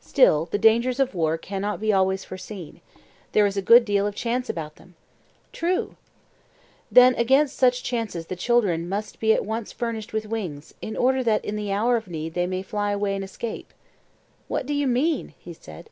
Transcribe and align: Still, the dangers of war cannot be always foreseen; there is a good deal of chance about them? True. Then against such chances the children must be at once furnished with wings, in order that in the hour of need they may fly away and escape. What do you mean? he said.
Still, 0.00 0.46
the 0.46 0.56
dangers 0.56 0.98
of 0.98 1.14
war 1.14 1.36
cannot 1.36 1.82
be 1.82 1.92
always 1.92 2.24
foreseen; 2.24 2.80
there 3.32 3.44
is 3.44 3.58
a 3.58 3.60
good 3.60 3.84
deal 3.84 4.06
of 4.06 4.14
chance 4.14 4.48
about 4.48 4.76
them? 4.76 4.94
True. 5.52 5.96
Then 6.90 7.14
against 7.16 7.58
such 7.58 7.82
chances 7.82 8.28
the 8.28 8.36
children 8.36 8.88
must 8.88 9.20
be 9.20 9.34
at 9.34 9.44
once 9.44 9.72
furnished 9.72 10.14
with 10.14 10.24
wings, 10.24 10.72
in 10.80 10.96
order 10.96 11.22
that 11.24 11.44
in 11.44 11.56
the 11.56 11.72
hour 11.72 11.98
of 11.98 12.08
need 12.08 12.32
they 12.32 12.46
may 12.46 12.62
fly 12.62 12.92
away 12.92 13.14
and 13.14 13.22
escape. 13.22 13.74
What 14.48 14.64
do 14.64 14.72
you 14.72 14.86
mean? 14.86 15.34
he 15.38 15.52
said. 15.52 15.90